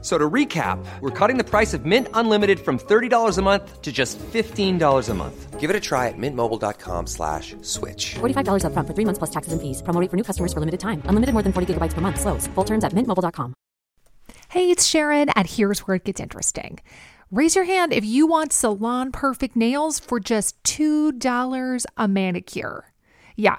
[0.00, 3.90] So to recap, we're cutting the price of Mint Unlimited from $30 a month to
[3.90, 5.58] just $15 a month.
[5.58, 8.14] Give it a try at mintmobile.com slash switch.
[8.20, 9.82] $45 upfront for three months plus taxes and fees.
[9.82, 11.02] Promo rate for new customers for limited time.
[11.06, 12.20] Unlimited more than 40 gigabytes per month.
[12.20, 12.46] Slows.
[12.54, 13.54] Full terms at mintmobile.com.
[14.50, 16.78] Hey, it's Sharon, and here's where it gets interesting.
[17.30, 22.92] Raise your hand if you want salon perfect nails for just $2 a manicure.
[23.36, 23.58] Yeah,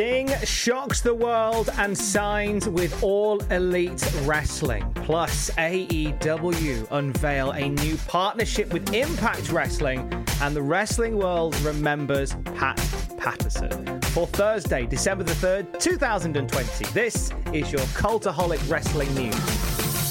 [0.00, 4.90] Sting shocks the world and signs with All Elite Wrestling.
[4.94, 12.82] Plus, AEW unveil a new partnership with Impact Wrestling, and the wrestling world remembers Pat
[13.18, 14.00] Patterson.
[14.14, 20.10] For Thursday, December the 3rd, 2020, this is your Cultaholic Wrestling News.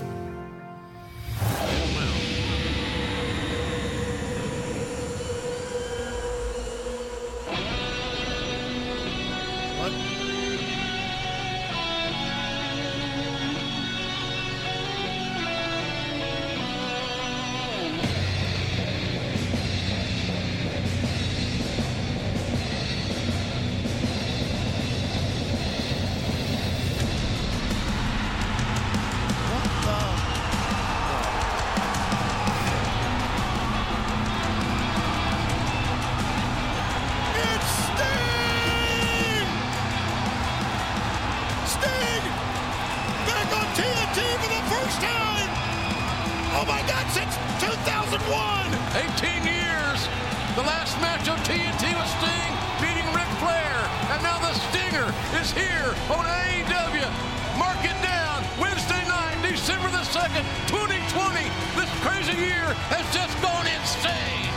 [50.59, 52.53] The last match of TNT was Sting
[52.83, 53.79] beating Ric Flair.
[54.11, 55.07] And now the Stinger
[55.39, 57.07] is here on AEW.
[57.55, 58.43] Mark it down.
[58.59, 61.47] Wednesday night, December the 2nd, 2020.
[61.79, 64.51] This crazy year has just gone insane.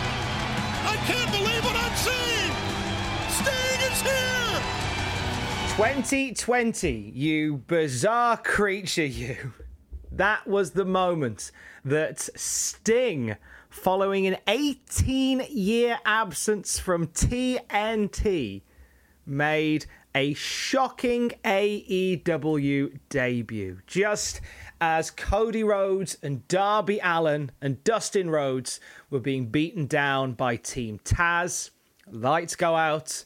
[0.91, 2.51] I can't believe what I'm seeing!
[3.39, 4.59] Sting is here!
[5.77, 9.53] 2020, you bizarre creature, you.
[10.11, 11.53] That was the moment
[11.85, 13.37] that Sting,
[13.73, 18.63] following an 18 year absence from TNT,
[19.25, 23.79] made a shocking AEW debut.
[23.87, 24.43] Just
[24.81, 28.79] as Cody Rhodes and Darby Allin and Dustin Rhodes
[29.09, 31.71] were being beaten down by Team Taz,
[32.11, 33.25] lights go out,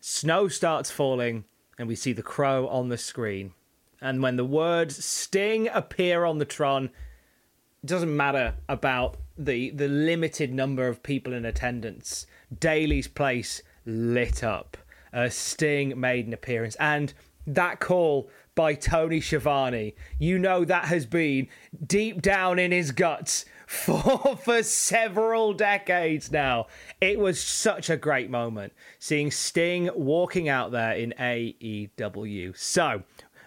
[0.00, 1.44] snow starts falling,
[1.78, 3.52] and we see the crow on the screen.
[4.00, 9.88] And when the words Sting appear on the Tron, it doesn't matter about the the
[9.88, 12.26] limited number of people in attendance.
[12.56, 14.76] Daily's place lit up.
[15.12, 17.12] Uh, Sting made an appearance, and
[17.46, 21.48] that call by Tony Schiavone, you know that has been
[21.84, 26.66] deep down in his guts for for several decades now.
[27.00, 32.56] It was such a great moment seeing Sting walking out there in AEW.
[32.56, 33.02] So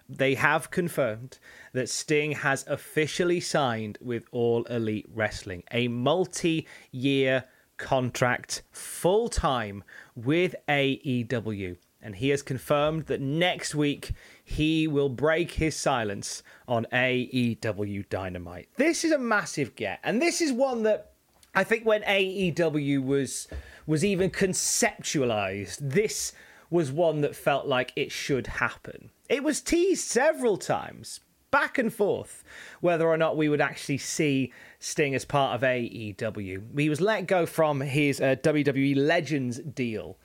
[0.10, 1.38] they have confirmed
[1.74, 7.46] that Sting has officially signed with All Elite Wrestling, a multi year
[7.78, 9.84] contract full time
[10.16, 11.78] with AEW.
[12.02, 14.12] And he has confirmed that next week
[14.44, 18.70] he will break his silence on AEW Dynamite.
[18.78, 20.00] This is a massive get.
[20.04, 21.14] And this is one that
[21.56, 23.48] I think when AEW was
[23.88, 26.34] was even conceptualized, this
[26.70, 29.10] was one that felt like it should happen.
[29.30, 31.22] It was teased several times,
[31.52, 32.44] back and forth,
[32.82, 36.80] whether or not we would actually see Sting as part of AEW.
[36.80, 40.18] He was let go from his uh, WWE Legends deal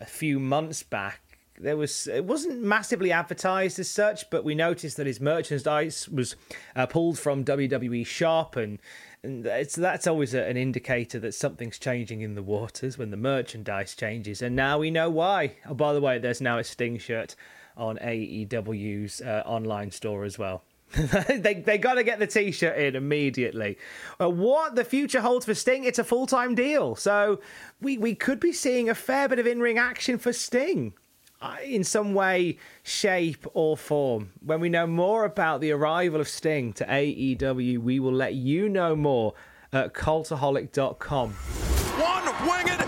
[0.00, 1.20] a few months back.
[1.58, 6.36] There was it wasn't massively advertised as such, but we noticed that his merchandise was
[6.74, 8.78] uh, pulled from WWE Shop, and,
[9.22, 13.16] and it's, that's always a, an indicator that something's changing in the waters when the
[13.16, 14.42] merchandise changes.
[14.42, 15.56] And now we know why.
[15.66, 17.34] Oh, by the way, there's now a Sting shirt
[17.74, 20.62] on AEW's uh, online store as well.
[21.28, 23.76] they they got to get the t-shirt in immediately.
[24.20, 25.84] Uh, what the future holds for Sting?
[25.84, 27.40] It's a full-time deal, so
[27.80, 30.94] we we could be seeing a fair bit of in-ring action for Sting.
[31.42, 34.30] uh, in some way, shape, or form.
[34.44, 38.68] When we know more about the arrival of Sting to AEW, we will let you
[38.68, 39.34] know more
[39.72, 41.32] at cultaholic.com.
[41.32, 42.85] One winged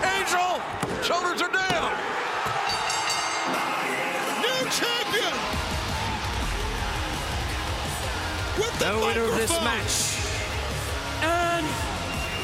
[8.78, 10.16] the The winner of this match.
[11.20, 11.66] And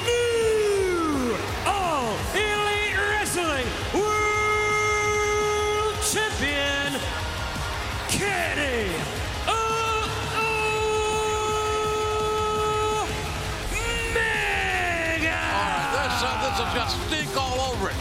[0.05, 6.99] new All Elite Wrestling World Champion,
[8.09, 8.91] Kenny
[9.47, 10.11] Omega.
[15.95, 17.97] This, uh, this has got stink all over it.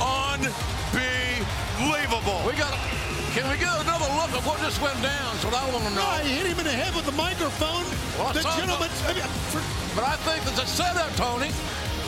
[0.00, 2.40] Unbelievable.
[2.46, 2.97] We got.
[3.38, 5.30] Can we get another look at what just went down?
[5.30, 6.02] That's what I want to know.
[6.02, 7.86] No, he hit him in the head with the microphone.
[8.18, 8.90] Well, the gentleman.
[9.06, 9.22] I mean,
[9.54, 9.62] for-
[9.94, 11.54] But I think there's a setup, Tony.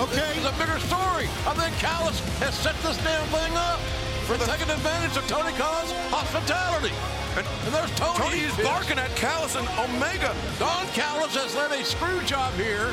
[0.03, 0.27] Okay.
[0.35, 1.31] It's a bigger story.
[1.47, 3.79] I think Callis has set this damn thing up
[4.27, 6.91] for taking advantage of Tony Khan's hospitality.
[7.39, 8.19] And, and there's Tony.
[8.19, 10.35] Tony, he's barking at Callis and Omega.
[10.59, 12.91] Don Callis has led a screw job here.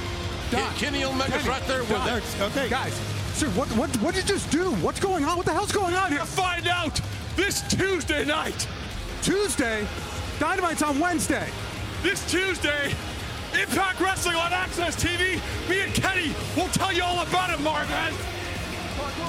[0.54, 2.54] Don, Kenny Omega's Kenny, right there with Don, him.
[2.54, 2.69] okay.
[2.69, 2.94] Guys,
[3.34, 4.69] sir, what, what, what did you just do?
[4.86, 5.38] What's going on?
[5.42, 6.22] What the hell's going on here?
[6.22, 7.01] Find out
[7.38, 8.68] this Tuesday night.
[9.22, 9.88] Tuesday?
[10.39, 11.48] Dynamite's on Wednesday.
[12.04, 12.94] This Tuesday,
[13.60, 15.69] Impact Wrestling on AXS TV.
[15.69, 18.13] Me and Kenny will tell you all about it, Marvin.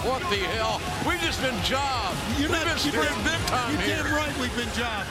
[0.04, 0.80] What the hell?
[1.08, 2.16] We've just been jobbed.
[2.38, 4.02] You're We've not been you're screwed damn- big time You're here.
[4.02, 5.08] damn right we've been jobbed.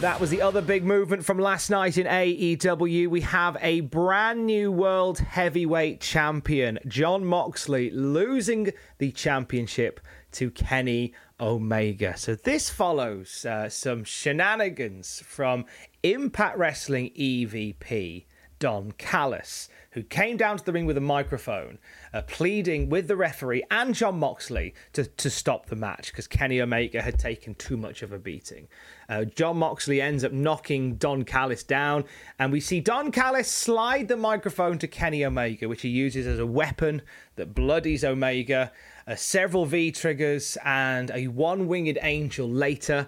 [0.00, 3.08] That was the other big movement from last night in AEW.
[3.08, 9.98] We have a brand new world heavyweight champion, Jon Moxley, losing the championship
[10.36, 12.14] to Kenny Omega.
[12.16, 15.64] So this follows uh, some shenanigans from
[16.02, 18.26] Impact Wrestling EVP.
[18.58, 21.78] Don Callis, who came down to the ring with a microphone,
[22.14, 26.62] uh, pleading with the referee and Jon Moxley to, to stop the match because Kenny
[26.62, 28.66] Omega had taken too much of a beating.
[29.10, 32.04] Uh, Jon Moxley ends up knocking Don Callis down,
[32.38, 36.38] and we see Don Callis slide the microphone to Kenny Omega, which he uses as
[36.38, 37.02] a weapon
[37.36, 38.72] that bloodies Omega.
[39.08, 43.06] Uh, several V triggers and a one winged angel later.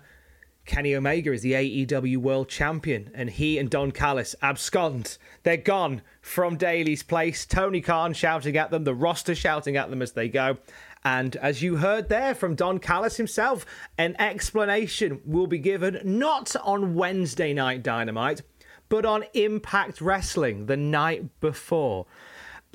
[0.65, 5.19] Kenny Omega is the AEW World Champion, and he and Don Callis abscond.
[5.43, 7.45] They're gone from Daily's place.
[7.47, 10.59] Tony Khan shouting at them, the roster shouting at them as they go.
[11.05, 13.67] And as you heard there from Don Callis himself,
[13.97, 18.43] an explanation will be given not on Wednesday Night Dynamite,
[18.89, 22.07] but on Impact Wrestling the night before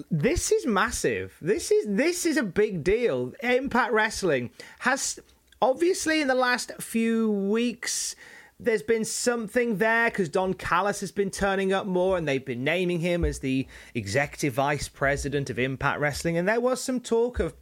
[0.10, 1.38] this is massive.
[1.42, 3.34] This is this is a big deal.
[3.42, 5.20] Impact Wrestling has
[5.62, 8.16] obviously in the last few weeks
[8.60, 12.64] there's been something there because Don Callis has been turning up more and they've been
[12.64, 17.40] naming him as the executive vice president of Impact Wrestling and there was some talk
[17.40, 17.54] of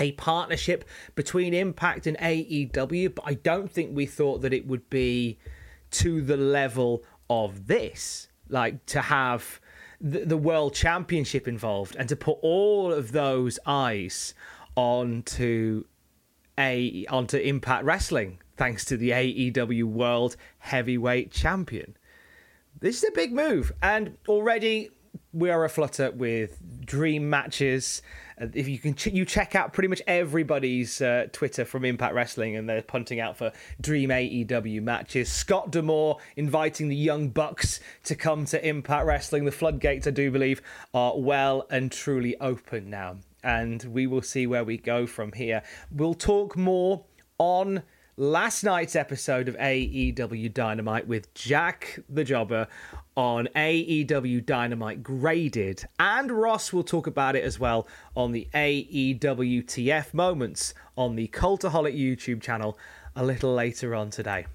[0.00, 0.84] a partnership
[1.16, 5.38] between Impact and AEW, but I don't think we thought that it would be
[5.90, 8.28] to the level of this.
[8.48, 9.60] Like to have
[10.00, 14.34] the, the World Championship involved and to put all of those eyes
[14.76, 15.84] onto
[16.58, 21.96] a onto Impact Wrestling, thanks to the AEW World Heavyweight Champion.
[22.80, 24.90] This is a big move, and already
[25.32, 28.02] we are aflutter with dream matches.
[28.54, 32.56] If you can, ch- you check out pretty much everybody's uh, Twitter from Impact Wrestling,
[32.56, 35.30] and they're punting out for dream AEW matches.
[35.30, 39.44] Scott D'Amore inviting the Young Bucks to come to Impact Wrestling.
[39.44, 40.62] The floodgates, I do believe,
[40.94, 45.62] are well and truly open now, and we will see where we go from here.
[45.90, 47.04] We'll talk more
[47.38, 47.82] on
[48.18, 52.66] last night's episode of AEW Dynamite with Jack the Jobber
[53.18, 59.64] on AEW Dynamite Graded, and Ross will talk about it as well on the AEW
[59.64, 62.78] TF moments on the Cultaholic YouTube channel
[63.16, 64.46] a little later on today.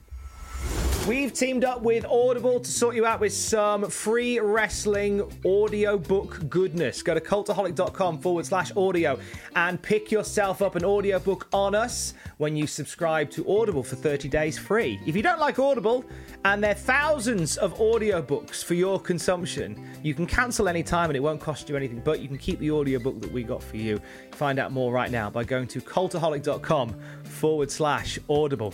[1.06, 7.04] We've teamed up with Audible to sort you out with some free wrestling audiobook goodness.
[7.04, 9.20] Go to cultaholic.com forward slash audio
[9.58, 14.30] and pick yourself up an audiobook on us when you subscribe to Audible for 30
[14.30, 14.98] days free.
[15.06, 16.06] If you don't like Audible,
[16.46, 21.22] and there are thousands of audiobooks for your consumption, you can cancel anytime and it
[21.22, 24.00] won't cost you anything, but you can keep the audiobook that we got for you.
[24.32, 26.96] Find out more right now by going to cultaholic.com
[27.26, 28.74] forward slash audible.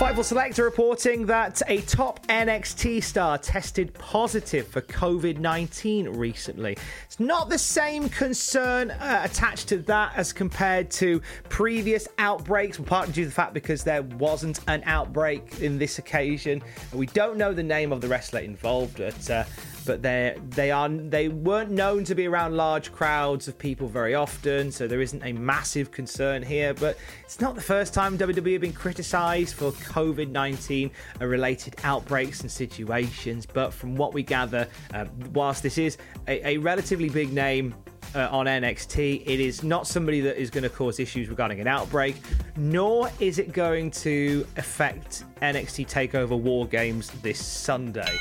[0.00, 6.78] Fightful Selector reporting that a top NXT star tested positive for COVID 19 recently.
[7.04, 13.12] It's not the same concern uh, attached to that as compared to previous outbreaks, partly
[13.12, 16.62] due to the fact because there wasn't an outbreak in this occasion.
[16.94, 19.28] We don't know the name of the wrestler involved, but.
[19.28, 19.44] Uh,
[19.86, 24.14] but they they are they weren't known to be around large crowds of people very
[24.14, 26.74] often, so there isn't a massive concern here.
[26.74, 32.40] But it's not the first time WWE have been criticised for COVID nineteen related outbreaks
[32.40, 33.46] and situations.
[33.46, 37.74] But from what we gather, uh, whilst this is a, a relatively big name
[38.14, 39.22] uh, on NXT.
[39.26, 42.16] It is not somebody that is going to cause issues regarding an outbreak,
[42.56, 48.18] nor is it going to affect NXT TakeOver War Games this Sunday.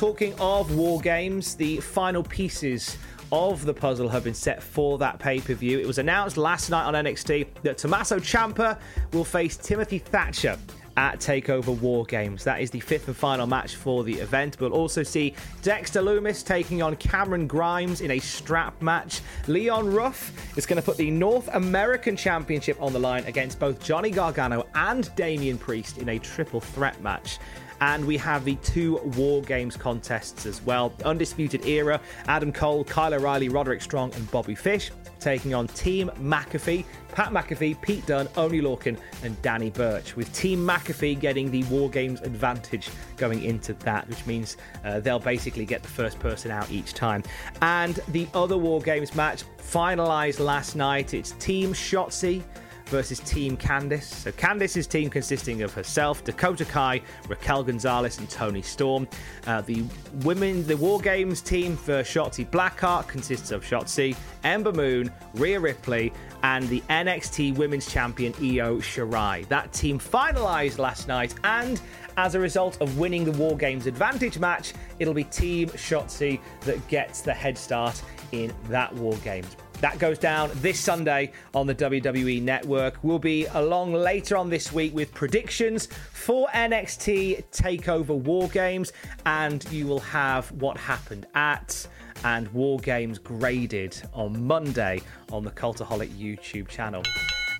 [0.00, 2.96] Talking of War Games, the final pieces
[3.32, 5.78] of the puzzle have been set for that pay per view.
[5.78, 8.78] It was announced last night on NXT that Tommaso Ciampa
[9.12, 10.56] will face Timothy Thatcher
[10.96, 12.44] at TakeOver War Games.
[12.44, 14.58] That is the fifth and final match for the event.
[14.58, 19.20] We'll also see Dexter Lumis taking on Cameron Grimes in a strap match.
[19.48, 23.82] Leon Ruff is going to put the North American Championship on the line against both
[23.82, 27.38] Johnny Gargano and Damian Priest in a triple threat match.
[27.80, 30.92] And we have the two War Games contests as well.
[31.04, 36.84] Undisputed Era, Adam Cole, Kyle O'Reilly, Roderick Strong, and Bobby Fish taking on Team McAfee,
[37.12, 41.90] Pat McAfee, Pete Dunne, Oney Lorcan, and Danny Burch, with Team McAfee getting the War
[41.90, 46.70] Games advantage going into that, which means uh, they'll basically get the first person out
[46.70, 47.22] each time.
[47.62, 51.14] And the other War Games match finalized last night.
[51.14, 52.42] It's Team Shotzi
[52.90, 54.02] versus Team Candice.
[54.02, 59.08] So Candice's team consisting of herself, Dakota Kai, Raquel Gonzalez, and Toni Storm.
[59.46, 59.84] Uh, the
[60.24, 66.12] women, the War Games team for Shotzi Blackheart consists of Shotzi, Ember Moon, Rhea Ripley,
[66.42, 69.46] and the NXT Women's Champion Io Shirai.
[69.48, 71.80] That team finalized last night, and
[72.16, 76.86] as a result of winning the War Games Advantage match, it'll be Team Shotzi that
[76.88, 79.56] gets the head start in that War Games.
[79.80, 82.98] That goes down this Sunday on the WWE Network.
[83.02, 88.92] We'll be along later on this week with predictions for NXT TakeOver War Games,
[89.24, 91.86] and you will have what happened at
[92.24, 95.00] and War Games graded on Monday
[95.32, 97.02] on the Cultaholic YouTube channel.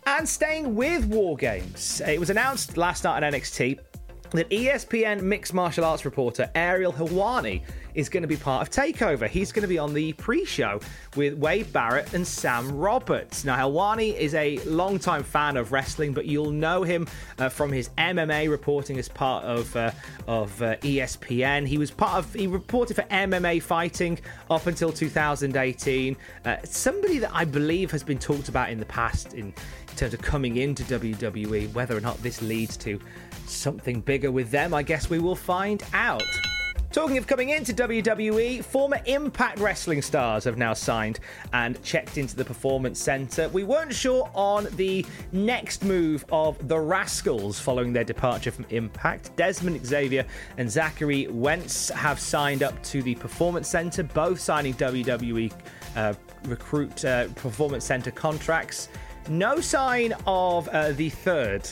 [0.05, 3.79] And staying with War Games, it was announced last night on NXT
[4.33, 7.63] that ESPN mixed martial arts reporter Ariel Helwani
[7.95, 9.29] is going to be part of Takeover.
[9.29, 10.81] He's going to be on the pre-show
[11.17, 13.45] with Wade Barrett and Sam Roberts.
[13.45, 17.07] Now, Helwani is a longtime fan of wrestling, but you'll know him
[17.39, 19.91] uh, from his MMA reporting as part of uh,
[20.27, 21.67] of uh, ESPN.
[21.67, 24.19] He was part of he reported for MMA fighting
[24.51, 26.17] up until 2018.
[26.45, 29.53] Uh, somebody that I believe has been talked about in the past in
[29.97, 31.73] terms of coming into WWE.
[31.73, 33.01] Whether or not this leads to
[33.47, 36.23] something bigger with them, I guess we will find out.
[36.93, 41.21] Talking of coming into WWE, former Impact Wrestling stars have now signed
[41.53, 43.49] and checked into the Performance Center.
[43.51, 49.37] We weren't sure on the next move of the Rascals following their departure from Impact.
[49.37, 50.27] Dezmond Xavier
[50.59, 55.53] and Zachary Wentz have signed up to the Performance Center, both signing WWE
[55.95, 56.15] uh,
[56.47, 58.89] Recruit uh, Performance Center contracts.
[59.29, 61.71] No sign of uh, the third.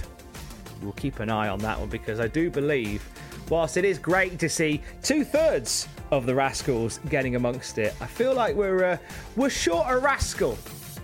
[0.80, 3.02] We'll keep an eye on that one because I do believe
[3.50, 8.06] whilst it is great to see two thirds of the Rascals getting amongst it, I
[8.06, 8.98] feel like we're uh,
[9.36, 10.58] we're short a rascal.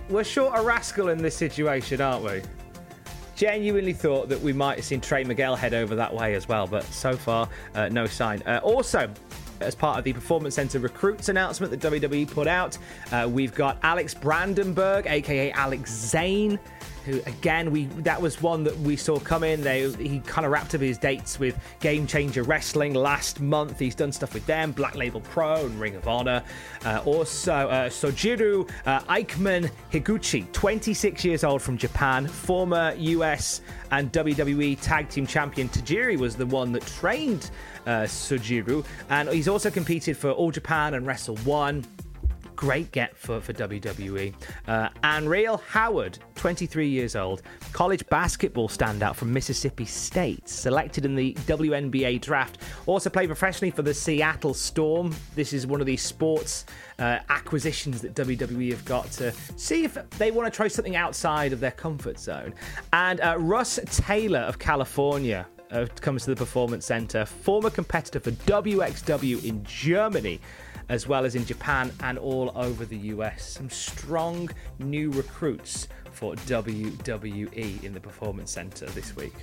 [0.09, 2.41] We're short a rascal in this situation, aren't we?
[3.35, 6.67] Genuinely thought that we might have seen Trey Miguel head over that way as well,
[6.67, 8.41] but so far, uh, no sign.
[8.43, 9.09] Uh, also,
[9.59, 12.77] as part of the Performance Center recruits announcement that WWE put out,
[13.11, 16.59] uh, we've got Alex Brandenburg, aka Alex Zayne
[17.05, 19.61] who again we that was one that we saw come in.
[19.61, 23.79] They he kind of wrapped up his dates with Game Changer Wrestling last month.
[23.79, 26.43] He's done stuff with them, Black Label Pro and Ring of Honor.
[26.83, 34.11] Uh, also, uh, Sojiru uh, Ikemen Higuchi, 26 years old from Japan, former US and
[34.11, 35.69] WWE Tag Team Champion.
[35.69, 37.51] Tajiri was the one that trained
[37.85, 41.85] uh, Sojiru, and he's also competed for All Japan and Wrestle One
[42.55, 44.33] great get for, for WWE.
[44.67, 51.15] Uh, and Real Howard, 23 years old, college basketball standout from Mississippi State, selected in
[51.15, 52.61] the WNBA draft.
[52.85, 55.15] Also played professionally for the Seattle Storm.
[55.35, 56.65] This is one of these sports
[56.99, 61.53] uh, acquisitions that WWE have got to see if they want to try something outside
[61.53, 62.53] of their comfort zone.
[62.93, 68.31] And uh, Russ Taylor of California uh, comes to the Performance Center, former competitor for
[68.31, 70.39] WXW in Germany
[70.89, 73.49] as well as in Japan and all over the US.
[73.49, 79.33] Some strong new recruits for WWE in the Performance Center this week.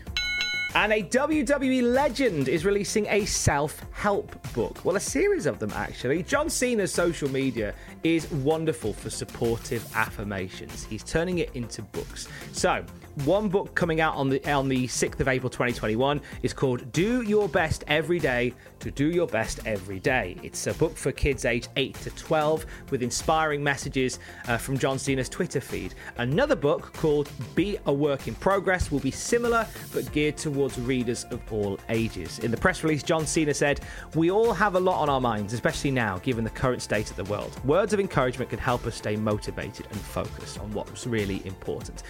[0.74, 4.82] And a WWE legend is releasing a self help book.
[4.86, 6.22] Well, a series of them, actually.
[6.22, 7.74] John Cena's social media
[8.04, 10.84] is wonderful for supportive affirmations.
[10.84, 12.26] He's turning it into books.
[12.52, 12.86] So,
[13.24, 17.22] one book coming out on the on the 6th of April 2021 is called Do
[17.22, 20.36] Your Best Every Day to Do Your Best Every Day.
[20.42, 24.98] It's a book for kids aged 8 to 12 with inspiring messages uh, from John
[24.98, 25.94] Cena's Twitter feed.
[26.16, 31.24] Another book called Be a Work in Progress will be similar but geared towards readers
[31.24, 32.38] of all ages.
[32.38, 33.80] In the press release, John Cena said,
[34.14, 37.16] We all have a lot on our minds, especially now given the current state of
[37.16, 37.62] the world.
[37.64, 42.02] Words of encouragement can help us stay motivated and focused on what's really important.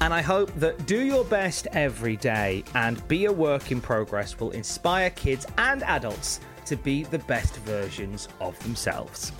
[0.00, 4.38] And I hope that do your best every day and be a work in progress
[4.38, 9.32] will inspire kids and adults to be the best versions of themselves.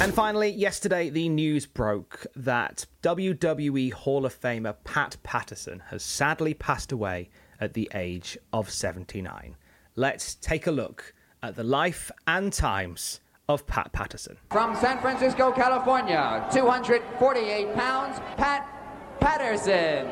[0.00, 6.54] And finally, yesterday the news broke that WWE Hall of Famer Pat Patterson has sadly
[6.54, 7.30] passed away
[7.60, 9.56] at the age of 79.
[9.94, 13.20] Let's take a look at the life and times
[13.52, 14.36] of Pat Patterson.
[14.50, 18.66] From San Francisco, California, 248 pounds, Pat
[19.20, 20.06] Patterson.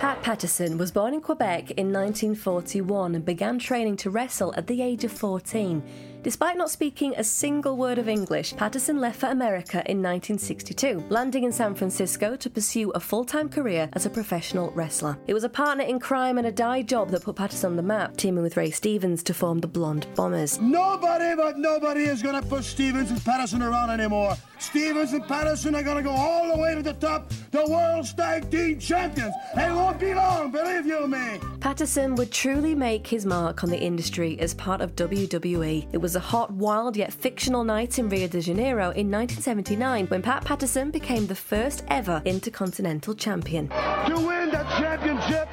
[0.00, 4.80] Pat Patterson was born in Quebec in 1941 and began training to wrestle at the
[4.80, 5.82] age of 14.
[6.22, 11.44] Despite not speaking a single word of English, Patterson left for America in 1962, landing
[11.44, 15.16] in San Francisco to pursue a full time career as a professional wrestler.
[15.28, 17.82] It was a partner in crime and a dye job that put Patterson on the
[17.82, 20.60] map, teaming with Ray Stevens to form the Blonde Bombers.
[20.60, 24.36] Nobody but nobody is going to push Stevens and Patterson around anymore.
[24.58, 28.12] Stevens and Patterson are going to go all the way to the top, the world's
[28.12, 29.32] tag team champions.
[29.54, 31.38] They won't be long, believe you me.
[31.60, 35.86] Patterson would truly make his mark on the industry as part of WWE.
[35.92, 40.22] It was a hot, wild, yet fictional night in Rio de Janeiro in 1979 when
[40.22, 43.68] Pat Patterson became the first ever Intercontinental Champion.
[43.68, 45.48] To win the championship,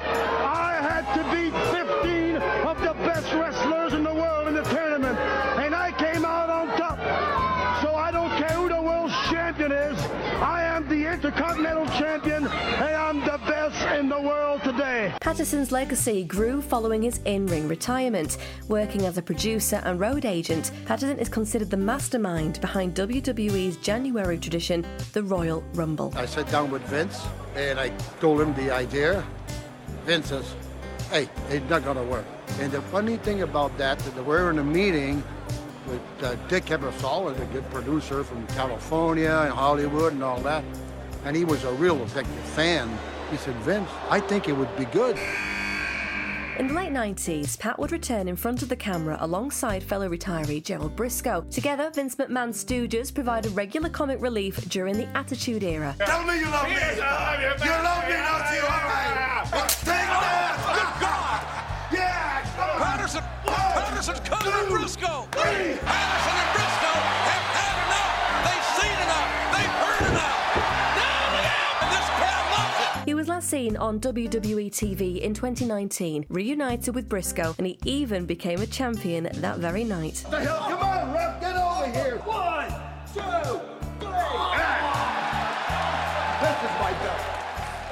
[15.26, 18.38] Patterson's legacy grew following his in ring retirement.
[18.68, 24.38] Working as a producer and road agent, Patterson is considered the mastermind behind WWE's January
[24.38, 26.12] tradition, the Royal Rumble.
[26.14, 27.88] I sat down with Vince and I
[28.20, 29.26] told him the idea.
[30.04, 30.54] Vince says,
[31.10, 32.24] hey, it's not going to work.
[32.60, 35.24] And the funny thing about that, that we're in a meeting
[35.88, 40.62] with uh, Dick Ebersol, a good producer from California and Hollywood and all that.
[41.24, 42.96] And he was a real big fan.
[43.30, 45.18] He said, Vince, I think it would be good.
[46.58, 50.62] In the late 90s, Pat would return in front of the camera alongside fellow retiree
[50.62, 51.48] Gerald Brisco.
[51.50, 55.94] Together, Vince McMahon's Stooges provided regular comic relief during the Attitude Era.
[55.98, 56.74] Tell me you love me.
[56.74, 58.75] You love me, don't you?
[73.36, 78.66] Last seen on WWE TV in 2019, reunited with Brisco, and he even became a
[78.66, 80.24] champion that very night.
[80.30, 80.60] The hell?
[80.60, 81.38] Come on, ref.
[81.42, 82.16] Get over here.
[82.24, 82.70] One,
[83.12, 83.20] two,
[84.00, 84.08] three.
[86.40, 87.20] This is my belt.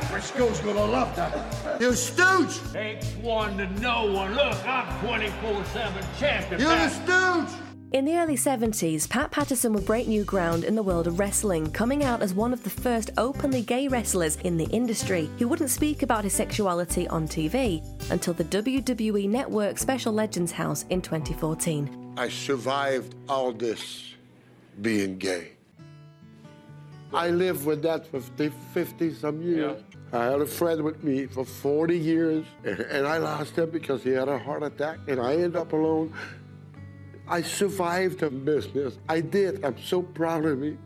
[0.09, 1.79] Brisco's gonna love that.
[1.79, 2.73] You stooge.
[2.73, 4.35] Takes one to know one.
[4.35, 6.59] Look, I'm 24-7 champion.
[6.59, 7.64] You're the stooge.
[7.95, 11.71] In the early 70s, Pat Patterson would break new ground in the world of wrestling,
[11.71, 15.31] coming out as one of the first openly gay wrestlers in the industry.
[15.37, 20.85] He wouldn't speak about his sexuality on TV until the WWE Network Special Legends House
[20.91, 22.15] in 2014.
[22.17, 24.15] I survived all this
[24.83, 25.53] being gay.
[27.13, 29.81] I lived with that for 50 some years.
[30.13, 34.11] I had a friend with me for 40 years, and I lost him because he
[34.11, 36.13] had a heart attack, and I ended up alone.
[37.29, 38.99] I survived the business.
[39.09, 39.65] I did.
[39.65, 40.77] I'm so proud of me.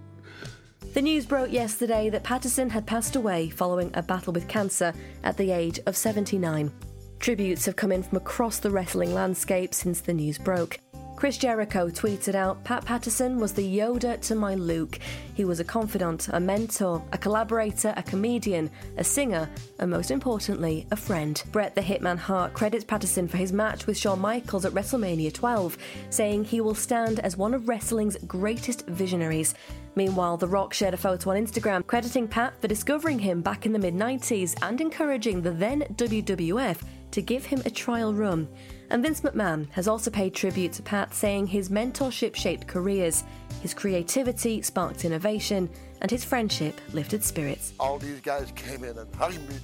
[0.95, 5.37] The news broke yesterday that Patterson had passed away following a battle with cancer at
[5.37, 6.73] the age of 79.
[7.21, 10.79] Tributes have come in from across the wrestling landscape since the news broke.
[11.19, 15.01] Chris Jericho tweeted out Pat Patterson was the Yoda to my Luke.
[15.35, 19.51] He was a confidant, a mentor, a collaborator, a comedian, a singer,
[19.81, 21.43] and most importantly, a friend.
[21.51, 25.77] Bret the Hitman Hart credits Patterson for his match with Shawn Michaels at WrestleMania 12,
[26.11, 29.57] saying he will stand as one of wrestling's greatest visionaries.
[29.97, 33.73] Meanwhile, The Rock shared a photo on Instagram crediting Pat for discovering him back in
[33.73, 38.47] the mid 90s and encouraging the then WWF to give him a trial run.
[38.91, 43.23] And Vince McMahon has also paid tribute to Pat, saying his mentorship shaped careers,
[43.61, 45.69] his creativity sparked innovation,
[46.01, 47.75] and his friendship lifted spirits.
[47.79, 49.57] All these guys came in and hugged me,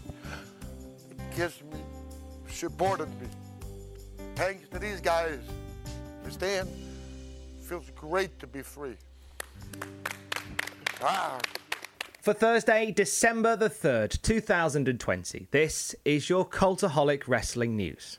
[1.34, 1.78] kissed me,
[2.48, 3.28] supported me.
[4.34, 5.38] Thanks to these guys,
[6.18, 6.68] understand?
[7.62, 8.96] Feels great to be free.
[11.00, 11.38] Ah.
[12.20, 18.18] For Thursday, December the 3rd, 2020, this is your Cultaholic Wrestling News.